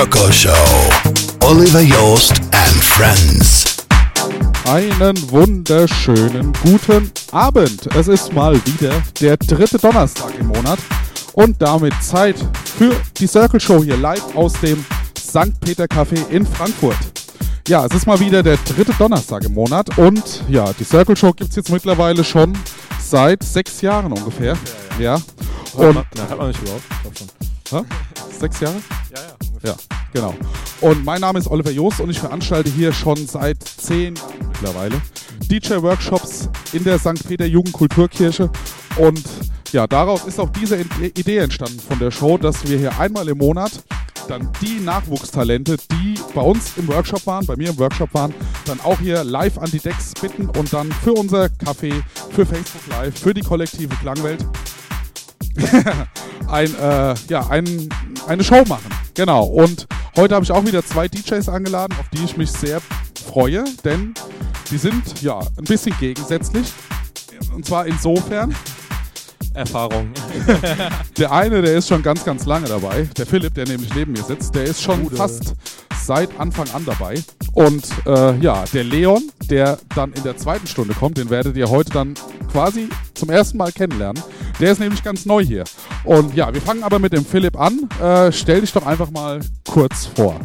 [0.00, 0.90] Circle Show.
[1.44, 3.84] Oliver Joost and Friends.
[4.64, 7.86] Einen wunderschönen guten Abend.
[7.94, 10.78] Es ist mal wieder der dritte Donnerstag im Monat
[11.34, 12.36] und damit Zeit
[12.78, 14.82] für die Circle Show hier live aus dem
[15.18, 15.60] St.
[15.60, 16.96] Peter Café in Frankfurt.
[17.68, 21.34] Ja, es ist mal wieder der dritte Donnerstag im Monat und ja, die Circle Show
[21.34, 22.56] gibt es jetzt mittlerweile schon
[22.98, 24.56] seit sechs Jahren ungefähr.
[24.98, 25.16] Ja.
[25.16, 25.22] ja.
[25.74, 26.84] Und, Na, hat man nicht überhaupt.
[27.70, 27.82] Hä?
[28.38, 28.76] Sechs Jahre?
[29.14, 29.34] Ja, ja.
[29.46, 29.70] Ungefähr.
[29.70, 29.76] Ja,
[30.12, 30.34] genau.
[30.80, 35.00] Und mein Name ist Oliver Joost und ich veranstalte hier schon seit zehn Jahren mittlerweile
[35.48, 37.26] DJ-Workshops in der St.
[37.26, 38.50] Peter Jugendkulturkirche.
[38.96, 39.22] Und
[39.72, 43.38] ja, daraus ist auch diese Idee entstanden von der Show, dass wir hier einmal im
[43.38, 43.72] Monat
[44.28, 48.34] dann die Nachwuchstalente, die bei uns im Workshop waren, bei mir im Workshop waren,
[48.66, 51.92] dann auch hier live an die Decks bitten und dann für unser Café,
[52.30, 54.44] für Facebook Live, für die kollektive Klangwelt
[56.48, 57.88] ein, äh, ja, ein,
[58.26, 58.90] eine Show machen.
[59.14, 59.44] Genau.
[59.44, 62.80] Und heute habe ich auch wieder zwei DJs angeladen, auf die ich mich sehr
[63.26, 64.14] freue, denn
[64.70, 66.72] die sind ja ein bisschen gegensätzlich.
[67.54, 68.54] Und zwar insofern.
[69.52, 70.10] Erfahrung.
[71.18, 73.08] der eine, der ist schon ganz, ganz lange dabei.
[73.16, 75.16] Der Philipp, der nämlich neben mir sitzt, der ist schon Gute.
[75.16, 75.54] fast
[76.06, 77.22] seit Anfang an dabei.
[77.52, 81.68] Und äh, ja, der Leon, der dann in der zweiten Stunde kommt, den werdet ihr
[81.68, 82.14] heute dann
[82.50, 84.22] quasi zum ersten Mal kennenlernen.
[84.60, 85.64] Der ist nämlich ganz neu hier.
[86.04, 87.88] Und ja, wir fangen aber mit dem Philipp an.
[88.00, 90.38] Äh, stell dich doch einfach mal kurz vor.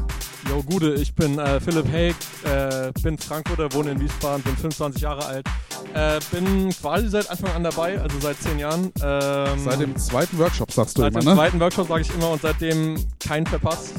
[0.50, 5.02] Jo, Gude, ich bin äh, Philipp Haig, äh, bin Frankfurter, wohne in Wiesbaden, bin 25
[5.02, 5.48] Jahre alt.
[5.96, 8.92] Äh, bin quasi seit Anfang an dabei, also seit 10 Jahren.
[9.04, 11.16] Ähm, seit dem zweiten Workshop sagst du immer, ne?
[11.16, 13.94] Seit dem zweiten Workshop sage ich immer und seitdem keinen verpasst.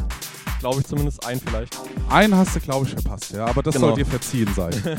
[0.60, 1.76] Glaube ich zumindest einen vielleicht.
[2.08, 3.88] Einen hast du, glaube ich, verpasst, ja, aber das genau.
[3.88, 4.72] soll dir verziehen sein.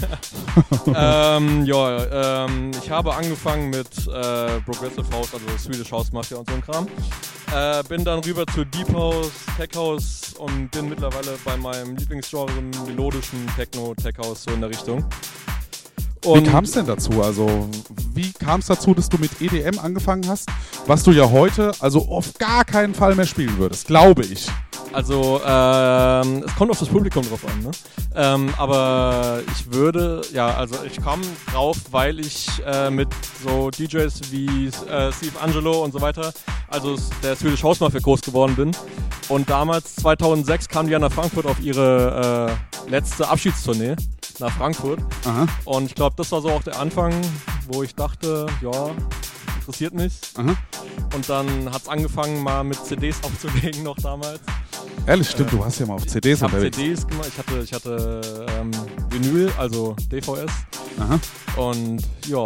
[0.96, 6.50] ähm, ja, ähm, ich habe angefangen mit äh, Progressive House, also Swedish House Mafia und
[6.50, 6.88] so ein Kram.
[7.54, 12.52] Äh, bin dann rüber zu Deep House, Tech House und bin mittlerweile bei meinem Lieblingsgenre
[12.86, 15.06] melodischen Techno, Tech House, so in der Richtung.
[16.26, 17.22] Und wie kam es denn dazu?
[17.22, 17.70] Also,
[18.14, 20.50] wie kam es dazu, dass du mit EDM angefangen hast,
[20.86, 24.48] was du ja heute also auf gar keinen Fall mehr spielen würdest, glaube ich.
[24.94, 27.72] Also, ähm, es kommt auf das Publikum drauf an, ne?
[28.16, 33.10] Ähm, aber ich würde, ja, also ich komme drauf, weil ich äh, mit
[33.44, 36.34] so DJs wie äh, Steve Angelo und so weiter,
[36.70, 38.72] also der Swedish House Mafia groß geworden bin.
[39.30, 42.58] Und damals, 2006, kamen die ja nach Frankfurt auf ihre
[42.88, 43.96] äh, letzte Abschiedstournee
[44.40, 45.00] nach Frankfurt.
[45.26, 45.48] Aha.
[45.66, 47.14] Und ich glaube, das war so auch der Anfang,
[47.68, 48.92] wo ich dachte, ja,
[49.60, 50.14] interessiert mich.
[50.36, 50.56] Aha.
[51.16, 54.40] Und dann hat es angefangen, mal mit CDs aufzulegen noch damals.
[55.06, 56.78] Ehrlich, stimmt, äh, du hast ja mal auf CDs ich unterwegs.
[56.78, 58.72] CDs gemacht, ich hatte, ich hatte ähm,
[59.10, 60.52] Vinyl, also DVS.
[61.00, 61.20] Aha.
[61.56, 62.46] Und ja.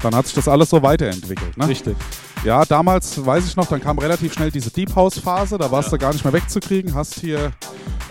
[0.00, 1.68] Dann hat sich das alles so weiterentwickelt, ne?
[1.68, 1.96] Richtig.
[2.46, 5.90] Ja, damals weiß ich noch, dann kam relativ schnell diese Deep House Phase, da warst
[5.90, 5.98] ja.
[5.98, 7.50] du gar nicht mehr wegzukriegen, hast hier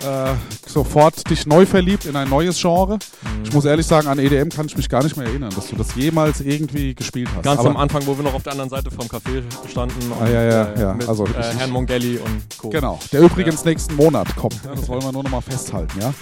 [0.06, 0.34] äh,
[0.68, 2.96] sofort dich neu verliebt in ein neues Genre.
[2.96, 3.44] Mhm.
[3.46, 5.78] Ich muss ehrlich sagen, an EDM kann ich mich gar nicht mehr erinnern, dass du
[5.78, 7.44] das jemals irgendwie gespielt hast.
[7.44, 10.12] Ganz Aber am Anfang, wo wir noch auf der anderen Seite vom Café standen.
[10.20, 10.94] Ah, ja, ja, äh, ja.
[10.96, 12.70] Mit, also, äh, Herrn Mongelli und Co.
[12.70, 13.70] Genau, der übrigens ja.
[13.70, 14.60] nächsten Monat kommt.
[14.66, 16.14] Das wollen wir nur noch mal festhalten, ja.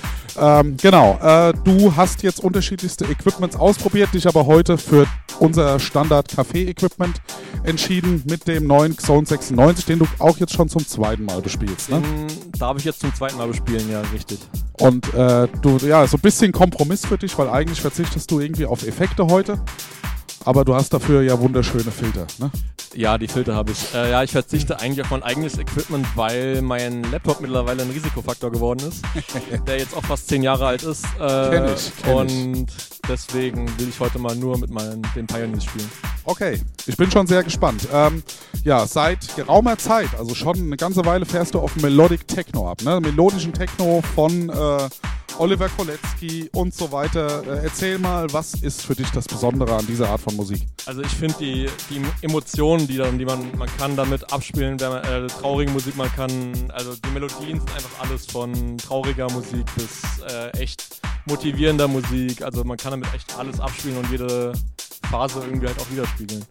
[0.59, 5.07] Ähm, genau, äh, du hast jetzt unterschiedlichste Equipments ausprobiert, dich aber heute für
[5.39, 7.21] unser Standard-Café-Equipment
[7.63, 11.89] entschieden mit dem neuen Zone 96, den du auch jetzt schon zum zweiten Mal bespielst.
[11.89, 12.01] Ne?
[12.01, 14.39] Den darf ich jetzt zum zweiten Mal bespielen, ja, richtig.
[14.79, 18.65] Und äh, du, ja, so ein bisschen Kompromiss für dich, weil eigentlich verzichtest du irgendwie
[18.65, 19.59] auf Effekte heute.
[20.45, 22.51] Aber du hast dafür ja wunderschöne Filter, ne?
[22.95, 23.93] Ja, die Filter habe ich.
[23.95, 28.51] Äh, ja, ich verzichte eigentlich auf mein eigenes Equipment, weil mein Laptop mittlerweile ein Risikofaktor
[28.51, 29.03] geworden ist,
[29.67, 31.05] der jetzt auch fast zehn Jahre alt ist.
[31.19, 32.67] Äh, kenn ich, kenn und
[33.07, 35.89] deswegen will ich heute mal nur mit meinen, den Pioneers spielen.
[36.23, 37.87] Okay, ich bin schon sehr gespannt.
[37.91, 38.23] Ähm,
[38.63, 42.81] ja, seit geraumer Zeit, also schon eine ganze Weile fährst du auf Melodic Techno ab,
[42.83, 43.01] ne?
[43.01, 44.89] Melodischen Techno von äh,
[45.39, 47.43] Oliver Kolecki und so weiter.
[47.45, 50.67] Äh, erzähl mal, was ist für dich das Besondere an dieser Art von Musik?
[50.85, 54.89] Also ich finde die, die Emotionen, die, dann, die man, man kann damit abspielen, wenn
[54.89, 59.65] man äh, traurige Musik, man kann, also die Melodien sind einfach alles von trauriger Musik
[59.75, 62.41] bis äh, echt motivierender Musik.
[62.41, 64.53] Also man kann damit echt alles abspielen und jede
[65.09, 66.45] Phase irgendwie halt auch widerspiegeln.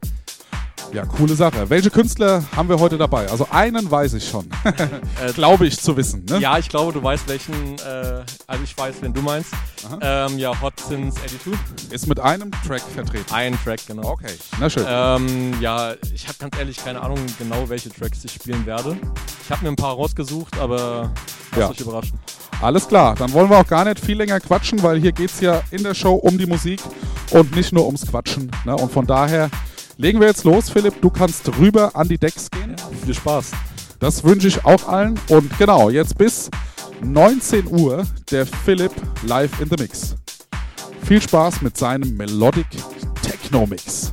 [0.92, 1.70] Ja, coole Sache.
[1.70, 3.28] Welche Künstler haben wir heute dabei?
[3.30, 4.48] Also einen weiß ich schon.
[4.64, 6.24] äh, glaube ich zu wissen.
[6.28, 6.38] Ne?
[6.38, 7.78] Ja, ich glaube, du weißt welchen.
[7.78, 9.52] Äh, also ich weiß, wen du meinst.
[10.00, 11.92] Ähm, ja, Hot Since 82.
[11.92, 13.32] Ist mit einem Track vertreten.
[13.32, 14.10] Ein Track, genau.
[14.10, 14.84] Okay, na schön.
[14.86, 18.96] Ähm, ja, ich habe ganz ehrlich keine Ahnung genau, welche Tracks ich spielen werde.
[19.44, 21.12] Ich habe mir ein paar rausgesucht, aber
[21.52, 21.70] lass ja.
[21.70, 22.18] euch überraschen.
[22.60, 25.40] Alles klar, dann wollen wir auch gar nicht viel länger quatschen, weil hier geht es
[25.40, 26.80] ja in der Show um die Musik
[27.30, 28.50] und nicht nur ums Quatschen.
[28.64, 28.76] Ne?
[28.76, 29.50] Und von daher
[30.02, 31.00] Legen wir jetzt los, Philipp.
[31.00, 32.74] Du kannst rüber an die Decks gehen.
[32.76, 33.52] Ja, viel Spaß.
[34.00, 35.16] Das wünsche ich auch allen.
[35.28, 36.50] Und genau, jetzt bis
[37.04, 38.90] 19 Uhr der Philipp
[39.24, 40.16] live in the Mix.
[41.06, 42.66] Viel Spaß mit seinem Melodic
[43.22, 44.12] Techno Mix.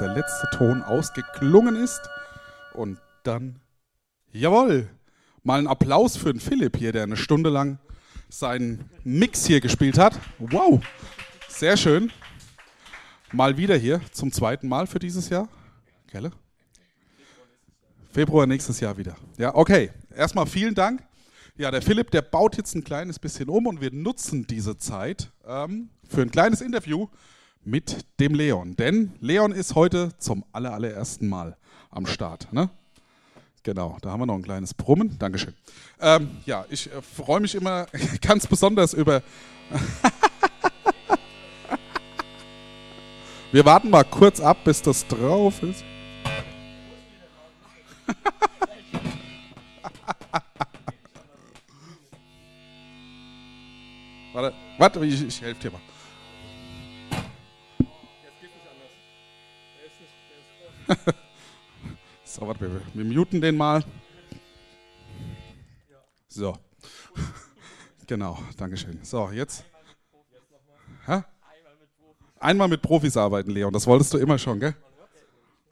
[0.00, 2.00] Der letzte Ton ausgeklungen ist.
[2.74, 3.60] Und dann.
[4.32, 4.88] Jawohl!
[5.42, 7.78] Mal einen Applaus für den Philipp hier, der eine Stunde lang
[8.28, 10.18] seinen Mix hier gespielt hat.
[10.38, 10.80] Wow!
[11.48, 12.12] Sehr schön.
[13.32, 15.48] Mal wieder hier, zum zweiten Mal für dieses Jahr.
[16.10, 16.32] Gelle?
[18.12, 19.16] Februar nächstes Jahr wieder.
[19.38, 19.90] Ja, okay.
[20.14, 21.02] Erstmal vielen Dank.
[21.56, 25.30] Ja, der Philipp, der baut jetzt ein kleines bisschen um und wir nutzen diese Zeit
[25.46, 27.08] ähm, für ein kleines Interview
[27.64, 28.76] mit dem Leon.
[28.76, 31.56] Denn Leon ist heute zum aller, allerersten Mal
[31.90, 32.52] am Start.
[32.52, 32.70] Ne?
[33.62, 35.18] Genau, da haben wir noch ein kleines Brummen.
[35.18, 35.54] Dankeschön.
[36.00, 37.86] Ähm, ja, ich äh, freue mich immer
[38.22, 39.22] ganz besonders über.
[43.52, 45.84] wir warten mal kurz ab, bis das drauf ist.
[54.32, 55.80] Warte, warte, ich, ich helfe dir mal.
[62.24, 63.84] so, warte, wir, wir muten den mal.
[66.28, 66.56] So.
[68.06, 68.98] genau, Dankeschön.
[69.02, 69.64] So, jetzt.
[71.06, 71.22] Hä?
[72.38, 73.72] Einmal mit Profis arbeiten, Leon.
[73.72, 74.74] Das wolltest du immer schon, gell?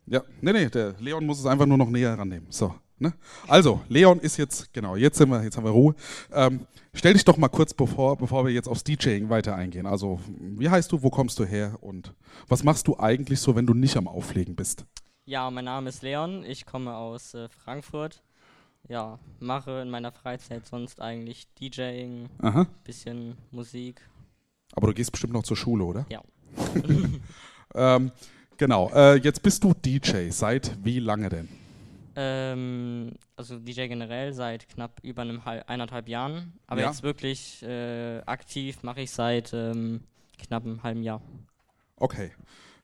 [0.06, 2.46] Ja, nee, nee, der Leon muss es einfach nur noch näher rannehmen.
[2.50, 2.74] So.
[3.00, 3.12] Ne?
[3.46, 5.94] Also, Leon ist jetzt, genau, jetzt sind wir, jetzt haben wir Ruhe.
[6.32, 9.86] Ähm, stell dich doch mal kurz bevor, bevor wir jetzt aufs DJing weiter eingehen.
[9.86, 12.12] Also, wie heißt du, wo kommst du her und
[12.48, 14.84] was machst du eigentlich so, wenn du nicht am Auflegen bist?
[15.24, 18.22] Ja, mein Name ist Leon, ich komme aus äh, Frankfurt.
[18.88, 22.66] Ja, mache in meiner Freizeit sonst eigentlich DJing, Aha.
[22.84, 24.00] bisschen Musik.
[24.72, 26.06] Aber du gehst bestimmt noch zur Schule, oder?
[26.08, 26.22] Ja.
[27.74, 28.12] ähm,
[28.56, 30.30] genau, äh, jetzt bist du DJ.
[30.30, 31.48] Seit wie lange denn?
[32.20, 36.58] Ähm, also DJ generell seit knapp über einem halb, eineinhalb Jahren.
[36.66, 36.88] Aber Ja.
[36.88, 40.02] jetzt wirklich äh, aktiv mache ich seit ähm,
[40.36, 41.22] knapp einem halben Jahr.
[41.94, 42.32] Okay.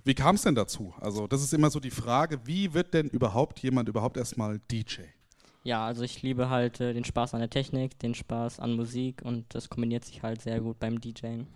[0.05, 0.95] Wie kam es denn dazu?
[1.01, 5.01] Also, das ist immer so die Frage, wie wird denn überhaupt jemand überhaupt erstmal DJ?
[5.65, 9.23] Ja, also ich liebe halt äh, den Spaß an der Technik, den Spaß an Musik
[9.23, 11.49] und das kombiniert sich halt sehr gut beim DJing.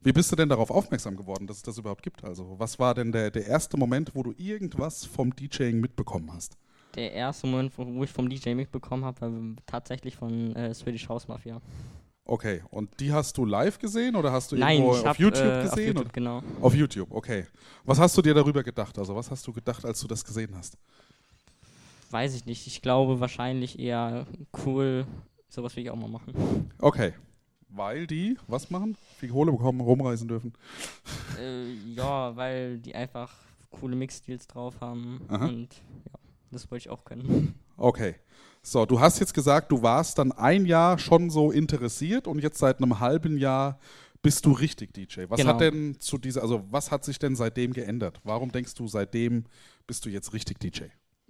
[0.00, 2.24] Wie bist du denn darauf aufmerksam geworden, dass es das überhaupt gibt?
[2.24, 6.56] Also, was war denn der, der erste Moment, wo du irgendwas vom DJing mitbekommen hast?
[6.94, 11.28] Der erste Moment, wo, ich vom DJ mitbekommen habe, war tatsächlich von äh, Swedish House
[11.28, 11.60] Mafia.
[12.26, 15.44] Okay, und die hast du live gesehen oder hast du Nein, irgendwo auf hab, YouTube
[15.44, 15.90] äh, gesehen?
[15.90, 16.42] Auf YouTube, genau.
[16.60, 17.46] Auf YouTube, okay.
[17.84, 18.98] Was hast du dir darüber gedacht?
[18.98, 20.78] Also, was hast du gedacht, als du das gesehen hast?
[22.10, 22.66] Weiß ich nicht.
[22.66, 24.26] Ich glaube wahrscheinlich eher
[24.64, 25.06] cool.
[25.48, 26.70] Sowas will ich auch mal machen.
[26.78, 27.12] Okay.
[27.68, 28.96] Weil die was machen?
[29.18, 30.52] Viel Kohle bekommen, rumreisen dürfen.
[31.38, 33.34] äh, ja, weil die einfach
[33.70, 35.20] coole Mixstils drauf haben.
[35.28, 35.46] Aha.
[35.46, 35.68] Und
[36.06, 36.18] ja,
[36.54, 37.54] das wollte ich auch können.
[37.76, 38.14] Okay.
[38.62, 42.58] So, du hast jetzt gesagt, du warst dann ein Jahr schon so interessiert und jetzt
[42.58, 43.78] seit einem halben Jahr
[44.22, 45.24] bist du richtig DJ.
[45.28, 45.52] Was Genau.
[45.54, 48.20] hat denn zu dieser, also was hat sich denn seitdem geändert?
[48.24, 49.44] Warum denkst du, seitdem
[49.88, 50.84] bist du jetzt richtig DJ?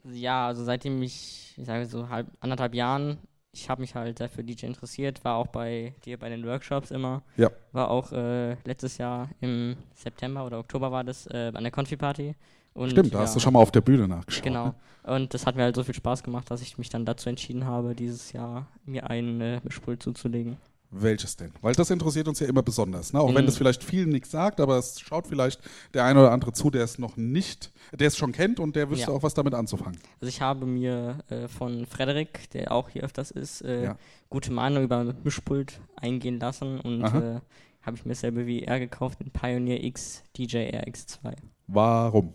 [0.05, 3.17] Ja, also seitdem ich, ich sage so halb, anderthalb Jahren,
[3.53, 6.91] ich habe mich halt sehr für DJ interessiert, war auch bei dir bei den Workshops
[6.91, 7.23] immer.
[7.37, 7.51] Ja.
[7.73, 12.35] War auch äh, letztes Jahr im September oder Oktober war das äh, an der Confi-Party.
[12.75, 14.43] Und Stimmt, da ja, hast du schon mal auf der Bühne nachgeschaut.
[14.45, 14.67] Genau.
[14.67, 14.75] Ne?
[15.05, 17.67] Und das hat mir halt so viel Spaß gemacht, dass ich mich dann dazu entschieden
[17.67, 20.57] habe, dieses Jahr mir einen äh, Mischpult zuzulegen.
[20.97, 21.51] Welches denn?
[21.61, 23.13] Weil das interessiert uns ja immer besonders.
[23.13, 23.21] Ne?
[23.21, 23.47] Auch wenn Mhm.
[23.47, 25.61] das vielleicht vielen nichts sagt, aber es schaut vielleicht
[25.93, 28.89] der eine oder andere zu, der es noch nicht, der es schon kennt und der
[28.91, 29.17] wüsste Ja.
[29.17, 29.99] auch was damit anzufangen.
[30.21, 33.97] Also ich habe mir äh, von Frederik, der auch hier öfters ist, äh, Ja.
[34.31, 37.41] gute Meinung über Mischpult eingehen lassen und äh,
[37.83, 41.35] habe ich mir selber wie er gekauft, den Pioneer X DJ RX2.
[41.67, 42.35] Warum?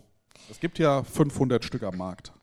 [0.50, 2.34] Es gibt ja 500 Stück am Markt.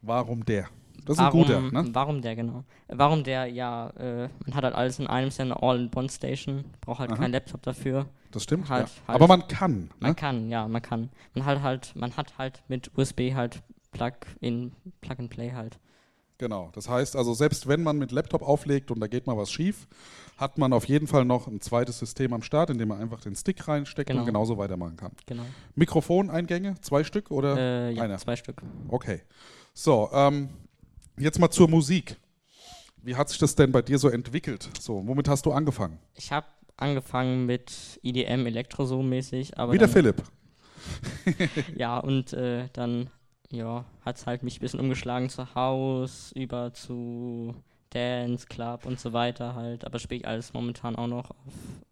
[0.00, 0.68] Warum der?
[1.04, 1.88] Das ist warum, ein guter, ne?
[1.94, 2.64] Warum der, genau.
[2.88, 7.00] Warum der, ja, äh, man hat halt alles in einem, ist ja eine All-in-One-Station, braucht
[7.00, 7.18] halt Aha.
[7.18, 8.06] keinen Laptop dafür.
[8.30, 8.68] Das stimmt.
[8.68, 8.94] Halt- ja.
[9.08, 9.16] halt.
[9.16, 9.90] Aber man kann.
[9.98, 10.14] Man Ne?
[10.14, 11.10] kann, ja, man kann.
[11.34, 15.78] Man hat halt, man hat halt mit USB halt Plug in Plug and Play halt.
[16.42, 16.70] Genau.
[16.72, 19.86] Das heißt also, selbst wenn man mit Laptop auflegt und da geht mal was schief,
[20.36, 23.20] hat man auf jeden Fall noch ein zweites System am Start, in dem man einfach
[23.20, 24.26] den Stick reinsteckt und Genau.
[24.26, 25.12] genauso weitermachen kann.
[25.26, 25.44] Genau.
[25.76, 28.18] Mikrofoneingänge, zwei Stück oder Äh, ja, einer?
[28.18, 28.60] zwei Stück.
[28.88, 29.20] Okay.
[29.72, 30.48] So, ähm,
[31.16, 32.16] jetzt mal zur Musik.
[33.00, 34.68] Wie hat sich das denn bei dir so entwickelt?
[34.80, 36.00] So, womit hast du angefangen?
[36.16, 40.24] Ich habe angefangen mit EDM, Elektro so mäßig, aber Wie der Philipp.
[41.76, 43.10] ja und äh, dann
[43.52, 47.54] ja hat es halt mich ein bisschen umgeschlagen zu Haus über zu
[47.90, 51.36] Dance Club und so weiter halt, aber spiele ich alles momentan auch noch auf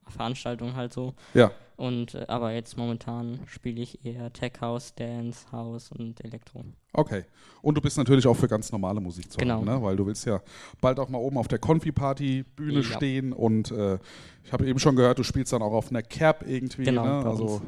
[0.09, 1.51] Veranstaltungen halt so Ja.
[1.77, 6.65] und äh, aber jetzt momentan spiele ich eher Tech House, Dance House und Elektro.
[6.95, 7.25] Okay.
[7.63, 9.57] Und du bist natürlich auch für ganz normale Musik zu Genau.
[9.59, 9.81] haben, ne?
[9.83, 10.41] weil du willst ja
[10.81, 12.83] bald auch mal oben auf der Konfi-Party-Bühne Ja.
[12.83, 13.99] stehen und äh,
[14.43, 16.85] ich habe eben schon gehört, du spielst dann auch auf einer Cap irgendwie.
[16.85, 17.29] Genau, ne?
[17.29, 17.63] Also uns.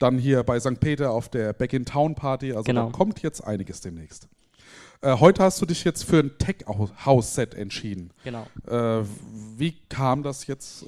[0.00, 0.80] Dann hier bei St.
[0.80, 2.52] Peter auf der Back in Town Party.
[2.52, 2.86] Also Genau.
[2.86, 4.28] da kommt jetzt einiges demnächst.
[5.02, 8.10] Äh, heute hast du dich jetzt für ein Tech-House-Set entschieden.
[8.24, 8.46] Genau.
[8.66, 9.04] Äh,
[9.56, 10.82] wie kam das jetzt?
[10.84, 10.86] Äh,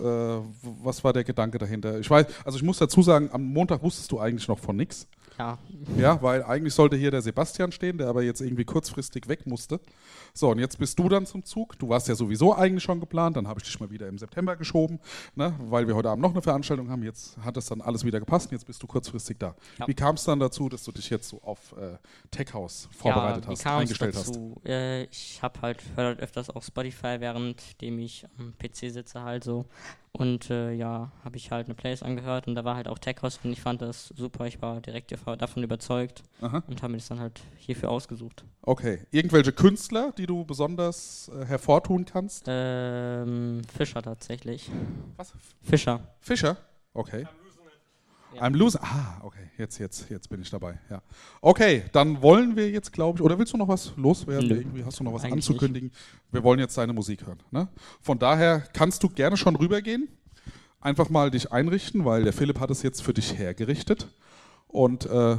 [0.82, 1.98] was war der Gedanke dahinter?
[2.00, 5.06] Ich weiß, also ich muss dazu sagen, am Montag wusstest du eigentlich noch von nichts.
[5.42, 5.58] Ja,
[5.98, 9.80] Ja, weil eigentlich sollte hier der Sebastian stehen, der aber jetzt irgendwie kurzfristig weg musste.
[10.34, 11.78] So, und jetzt bist du dann zum Zug.
[11.78, 14.56] Du warst ja sowieso eigentlich schon geplant, dann habe ich dich mal wieder im September
[14.56, 15.00] geschoben,
[15.34, 17.02] ne, weil wir heute Abend noch eine Veranstaltung haben.
[17.02, 19.54] Jetzt hat es dann alles wieder gepasst und jetzt bist du kurzfristig da.
[19.78, 19.88] Ja.
[19.88, 21.98] Wie kam es dann dazu, dass du dich jetzt so auf äh,
[22.30, 24.28] Tech House vorbereitet ja, hast, eingestellt hast?
[24.28, 24.60] dazu?
[24.64, 29.66] Äh, ich habe halt höre öfters auf Spotify, währenddem ich am PC sitze halt so.
[30.14, 33.16] Und äh, ja, habe ich halt eine Playlist angehört und da war halt auch Tech
[33.22, 34.46] House und ich fand das super.
[34.46, 36.62] Ich war direkt dav- davon überzeugt Aha.
[36.66, 38.44] und habe mir das dann halt hierfür ausgesucht.
[38.60, 39.00] Okay.
[39.10, 42.44] Irgendwelche Künstler, die du besonders äh, hervortun kannst?
[42.46, 44.70] Ähm, Fischer tatsächlich.
[45.16, 45.32] Was?
[45.62, 46.00] Fischer.
[46.20, 46.58] Fischer?
[46.92, 47.26] Okay.
[48.34, 48.42] Ja.
[48.42, 48.80] I'm losing.
[48.82, 49.50] Ah, okay.
[49.58, 50.78] Jetzt, jetzt, jetzt bin ich dabei.
[50.90, 51.02] Ja.
[51.40, 54.48] Okay, dann wollen wir jetzt, glaube ich, oder willst du noch was loswerden?
[54.48, 55.92] Nö, Irgendwie hast du noch was eigentlich anzukündigen?
[56.30, 57.42] Wir wollen jetzt deine Musik hören.
[57.50, 57.68] Ne?
[58.00, 60.08] Von daher kannst du gerne schon rübergehen.
[60.80, 64.08] Einfach mal dich einrichten, weil der Philipp hat es jetzt für dich hergerichtet.
[64.66, 65.36] Und äh,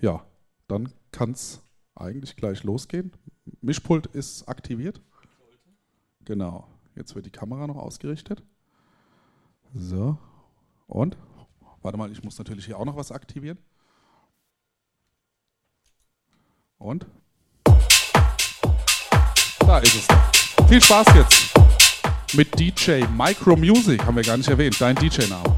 [0.00, 0.24] ja,
[0.68, 1.60] dann kann es
[1.96, 3.12] eigentlich gleich losgehen.
[3.60, 5.00] Mischpult ist aktiviert.
[6.24, 6.68] Genau.
[6.94, 8.42] Jetzt wird die Kamera noch ausgerichtet.
[9.74, 10.18] So.
[10.86, 11.16] Und?
[11.82, 13.58] Warte mal, ich muss natürlich hier auch noch was aktivieren.
[16.78, 17.06] Und?
[19.60, 20.06] Da ist es.
[20.68, 21.54] Viel Spaß jetzt
[22.34, 25.57] mit DJ Micro Music, haben wir gar nicht erwähnt, dein DJ-Name.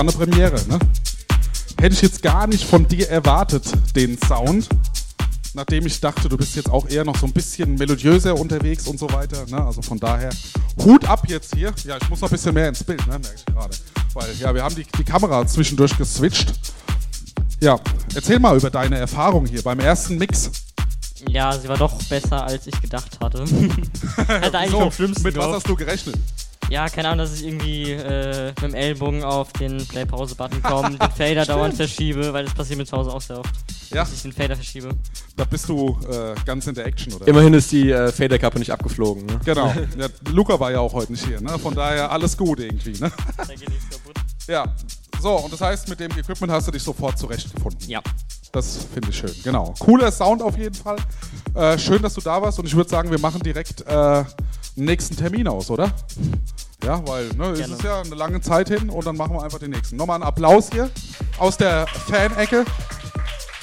[0.00, 0.78] War eine Premiere, ne?
[1.78, 3.64] Hätte ich jetzt gar nicht von dir erwartet,
[3.94, 4.66] den Sound.
[5.52, 8.98] Nachdem ich dachte, du bist jetzt auch eher noch so ein bisschen melodiöser unterwegs und
[8.98, 9.44] so weiter.
[9.48, 9.62] Ne?
[9.62, 10.30] Also von daher,
[10.78, 11.74] Hut ab jetzt hier.
[11.84, 13.18] Ja, ich muss noch ein bisschen mehr ins Bild, ne?
[13.18, 13.76] merke ich gerade.
[14.14, 16.54] Weil, ja, wir haben die, die Kamera zwischendurch geswitcht.
[17.60, 17.78] Ja,
[18.14, 20.50] erzähl mal über deine Erfahrung hier beim ersten Mix.
[21.28, 23.44] Ja, sie war doch besser, als ich gedacht hatte.
[24.16, 26.16] Hatte eigentlich So, vom Schlimmsten mit was hast du gerechnet?
[26.70, 31.10] Ja, keine Ahnung, dass ich irgendwie äh, mit dem Ellbogen auf den Play-Pause-Button komme, den
[31.10, 33.50] Fader dauernd verschiebe, weil das passiert mir zu Hause auch sehr oft.
[33.90, 34.04] Ja.
[34.04, 34.90] Dass ich den Fader verschiebe.
[35.36, 37.26] Da bist du äh, ganz in der Action, oder?
[37.26, 39.26] Immerhin ist die äh, Faderkappe nicht abgeflogen.
[39.26, 39.40] Ne?
[39.44, 39.74] Genau.
[39.98, 41.58] Ja, Luca war ja auch heute nicht hier, ne?
[41.58, 43.10] Von daher alles gut irgendwie, ne?
[43.36, 44.14] Da geht nichts kaputt.
[44.46, 44.64] Ja.
[45.20, 47.88] So, und das heißt, mit dem Equipment hast du dich sofort zurechtgefunden.
[47.88, 48.00] Ja.
[48.52, 49.74] Das finde ich schön, genau.
[49.78, 50.96] Cooler Sound auf jeden Fall.
[51.54, 54.24] Äh, schön, dass du da warst und ich würde sagen, wir machen direkt äh, einen
[54.76, 55.92] nächsten Termin aus, oder?
[56.84, 59.58] Ja, weil ne, es ist ja eine lange Zeit hin und dann machen wir einfach
[59.58, 59.96] den nächsten.
[59.96, 60.90] Nochmal einen Applaus hier
[61.38, 62.64] aus der Fan-Ecke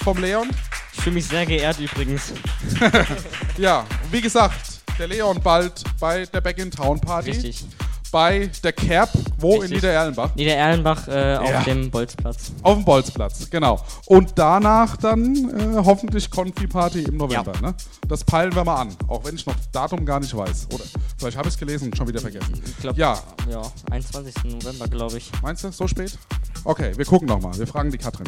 [0.04, 0.50] vom Leon.
[0.94, 2.34] Ich fühle mich sehr geehrt übrigens.
[3.58, 7.32] Ja, wie gesagt, der Leon bald bei der Back in Town Party.
[7.32, 7.66] Richtig.
[8.12, 9.78] Bei der Cap, wo in Richtig.
[9.78, 10.34] Niedererlenbach?
[10.36, 11.64] Niedererlenbach äh, auf Ja.
[11.64, 12.52] dem Bolzplatz.
[12.64, 13.80] Auf dem Bolzplatz, genau.
[14.06, 17.52] Und danach dann äh, hoffentlich Konfi-Party im November.
[17.62, 17.74] Ne?
[18.08, 20.68] Das peilen wir mal an, auch wenn ich noch Datum gar nicht weiß.
[20.74, 20.84] Oder
[21.18, 22.54] vielleicht habe ich es gelesen und schon wieder vergessen.
[22.66, 23.20] Ich glaube, Ja,
[23.52, 23.62] ja,
[23.92, 24.34] 21.
[24.46, 25.30] November, glaube ich.
[25.42, 26.18] meinst du, so spät?
[26.64, 27.58] Okay, wir gucken nochmal.
[27.58, 28.28] Wir fragen die Katrin.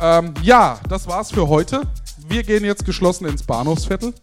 [0.00, 1.82] Ähm, ja, das war's für heute.
[2.26, 4.14] Wir gehen jetzt geschlossen ins Bahnhofsviertel.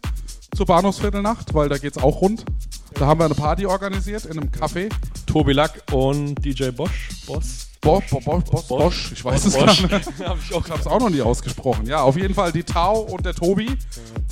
[0.56, 2.44] Zur Bahnhofsviertelnacht, weil da geht's auch rund.
[2.94, 4.88] Da haben wir eine Party organisiert in einem Café.
[5.26, 7.10] Tobi Lack und DJ Bosch.
[7.26, 7.68] Boss.
[7.80, 9.82] Bo Bo Bo Bosch, Bosch, ich weiß es gar Bosch.
[9.82, 9.92] nicht.
[10.50, 11.86] Ich auch es auch noch nie ausgesprochen.
[11.86, 13.76] Ja, auf jeden Fall die Tau und der Tobi,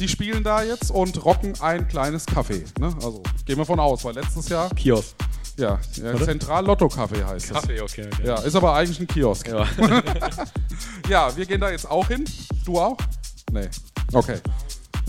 [0.01, 2.65] die spielen da jetzt und rocken ein kleines Café.
[2.81, 2.93] Ne?
[2.97, 5.15] Also gehen wir von aus, weil letztes Jahr, Kiosk.
[5.59, 6.17] ja, ja?
[6.25, 7.57] Zentral Lotto Café heißt es.
[7.57, 8.09] okay, okay.
[8.25, 9.47] Ja, ist aber eigentlich ein Kiosk.
[9.49, 9.65] Ja.
[11.09, 12.25] Ja, wir gehen da jetzt auch hin.
[12.65, 12.97] Du auch?
[13.53, 13.69] Nee.
[14.13, 14.39] Okay.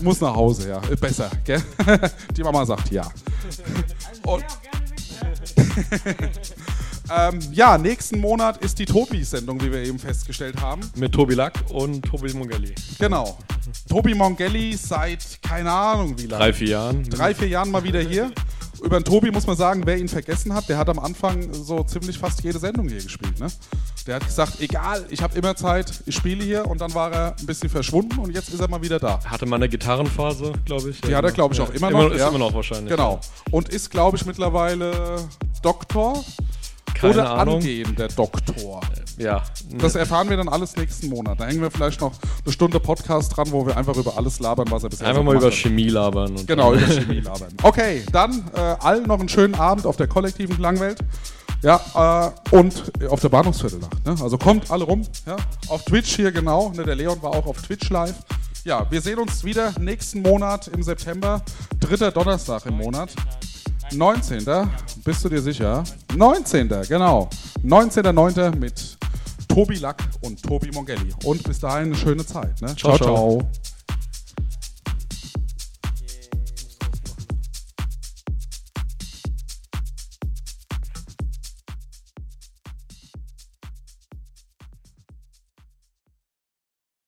[0.00, 0.80] Muss nach Hause, ja.
[0.90, 1.62] Äh, Besser, gell?
[2.36, 3.08] Die Mama sagt ja.
[4.26, 4.44] Und
[7.10, 10.82] ähm, ja, nächsten Monat ist die Tobi-Sendung, wie wir eben festgestellt haben.
[10.96, 12.74] Mit Tobi Lack und Tobi Mongelli.
[12.98, 13.38] Genau.
[13.88, 16.44] Tobi Mongelli seit keine Ahnung wie lange.
[16.44, 17.04] Drei, vier Jahren.
[17.04, 18.30] Drei, vier Jahren mal wieder hier.
[18.82, 21.82] Über den Tobi muss man sagen, wer ihn vergessen hat, der hat am Anfang so
[21.84, 23.38] ziemlich fast jede Sendung hier gespielt.
[23.40, 23.48] Ne?
[24.06, 27.36] Der hat gesagt, egal, ich habe immer Zeit, ich spiele hier und dann war er
[27.38, 29.20] ein bisschen verschwunden und jetzt ist er mal wieder da.
[29.24, 31.00] Hatte mal eine Gitarrenphase, glaube ich.
[31.00, 32.12] Die hat er, glaube ich, Ja, auch immer immer noch.
[32.12, 32.28] Ist ja.
[32.28, 32.88] immer noch wahrscheinlich.
[32.88, 33.20] Genau.
[33.50, 35.18] Und ist, glaube ich, mittlerweile
[35.62, 36.24] Doktor
[36.94, 37.56] Keine oder Ahnung.
[37.56, 38.80] angehender Doktor.
[39.18, 39.42] Ja.
[39.78, 41.40] Das erfahren wir dann alles nächsten Monat.
[41.40, 42.12] Da hängen wir vielleicht noch
[42.44, 45.24] eine Stunde Podcast dran, wo wir einfach über alles labern, was er bisher Einfach so
[45.24, 45.54] mal über hat.
[45.54, 46.36] Chemie labern.
[46.36, 47.52] Und Genau, über Chemie labern.
[47.62, 50.98] Okay, dann äh, allen noch einen schönen Abend auf der kollektiven Klangwelt.
[51.62, 54.06] Ja, äh, und auf der Bahnhofsviertelnacht.
[54.06, 54.14] Ne?
[54.22, 55.02] Also kommt alle rum.
[55.26, 55.36] Ja?
[55.68, 56.70] Auf Twitch hier genau.
[56.70, 56.84] Ne?
[56.84, 58.14] Der Leon war auch auf Twitch live.
[58.64, 61.42] Ja, wir sehen uns wieder nächsten Monat im September.
[61.80, 63.10] Dritter Donnerstag im Monat.
[63.92, 64.44] 19.
[65.04, 65.84] Bist du dir sicher?
[66.14, 66.68] 19.
[66.88, 67.28] Genau.
[67.64, 68.56] 19.09.
[68.56, 68.98] mit
[69.48, 71.12] Tobi Lack und Tobi Mongelli.
[71.24, 72.60] Und bis dahin eine schöne Zeit.
[72.60, 72.74] Ne?
[72.76, 73.38] Ciao, ciao.
[73.40, 73.50] ciao.